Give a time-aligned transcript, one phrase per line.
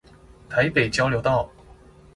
[0.49, 1.47] 臺北交流道